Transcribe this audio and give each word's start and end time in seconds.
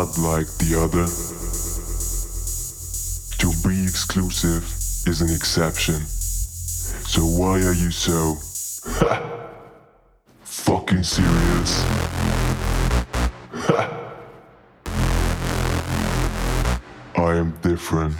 not 0.00 0.16
like 0.16 0.48
the 0.56 0.72
other. 0.80 1.04
To 3.36 3.52
be 3.68 3.82
exclusive 3.82 4.64
is 5.06 5.20
an 5.20 5.28
exception. 5.28 6.06
So 7.06 7.22
why 7.22 7.60
are 7.60 7.74
you 7.74 7.90
so 7.90 8.36
fucking 10.42 11.02
serious? 11.02 11.84
I 17.16 17.36
am 17.36 17.50
different. 17.60 18.14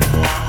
Bye. 0.00 0.43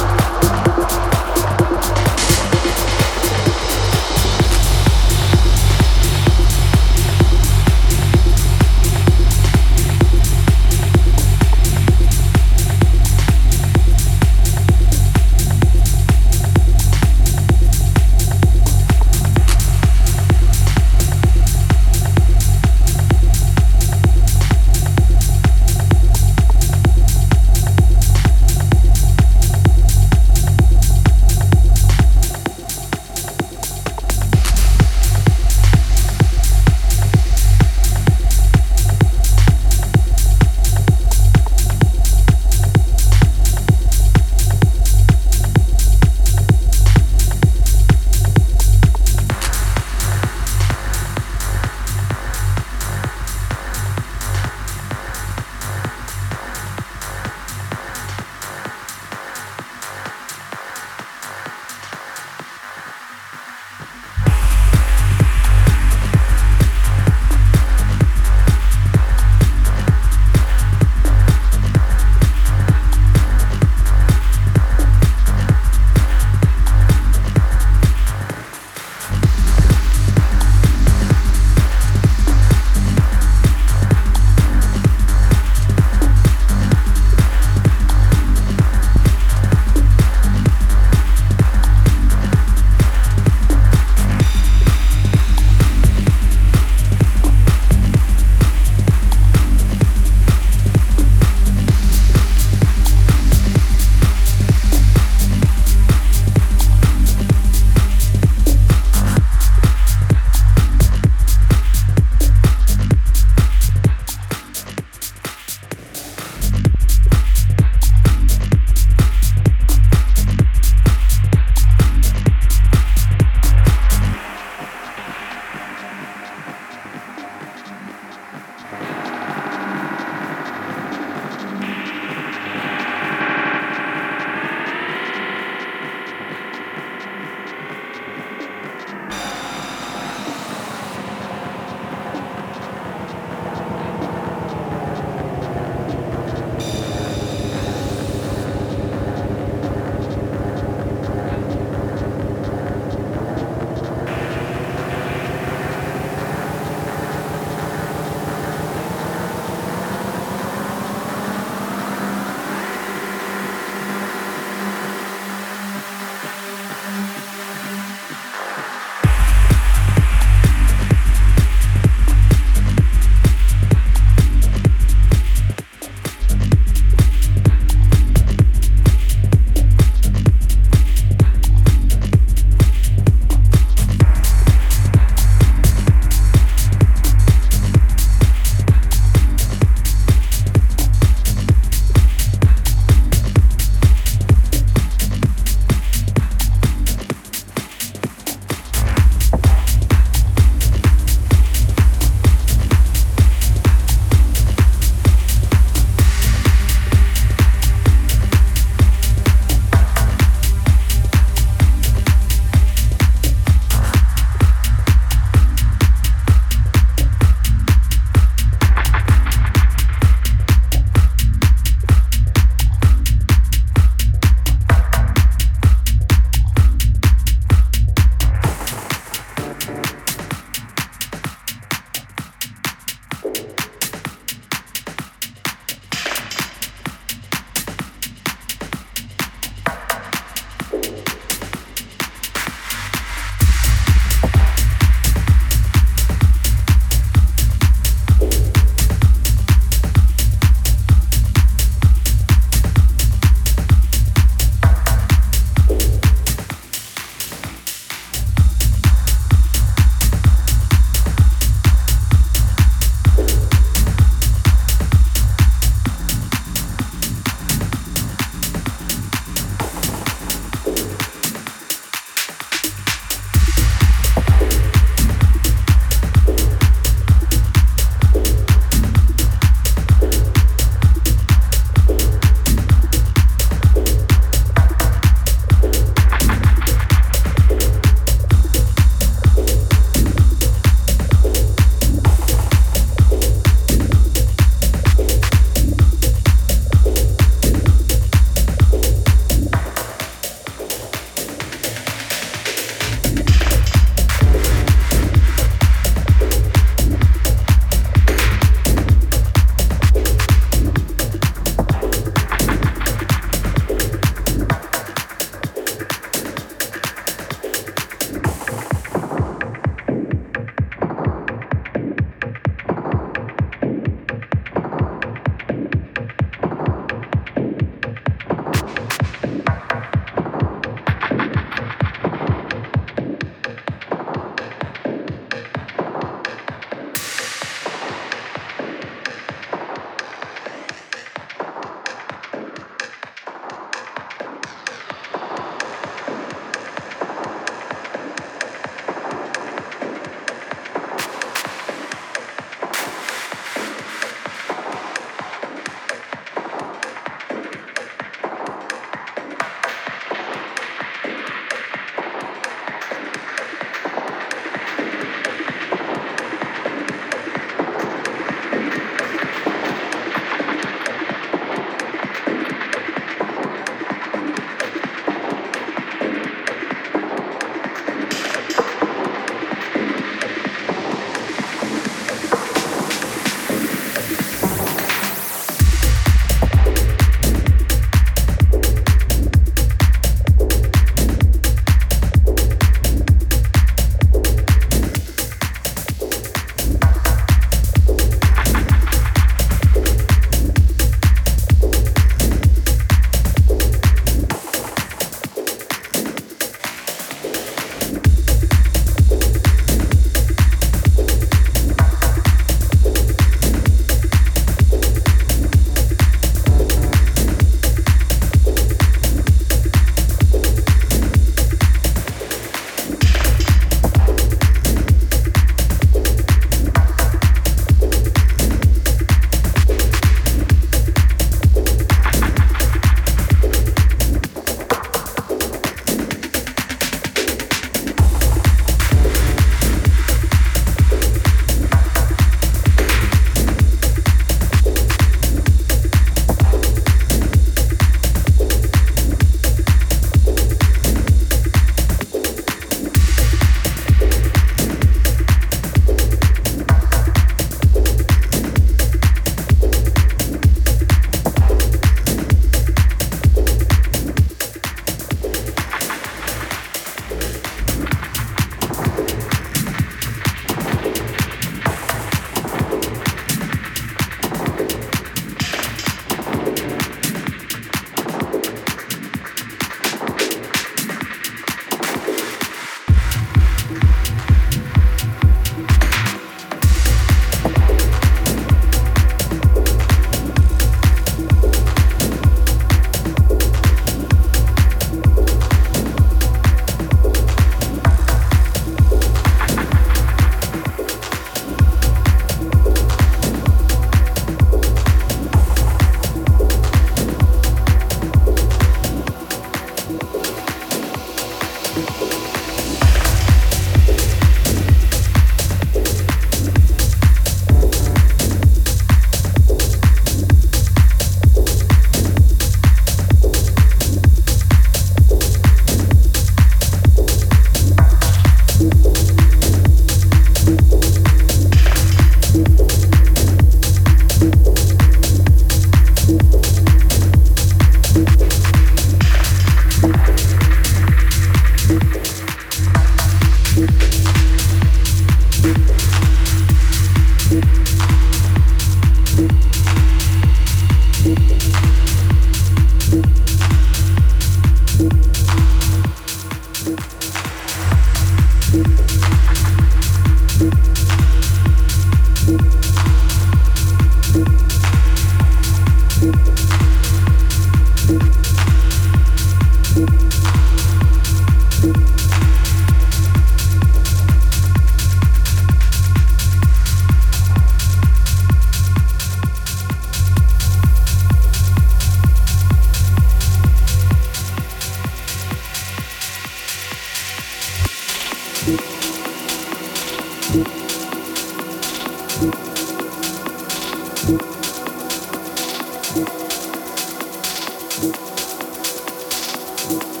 Thank 599.71 600.00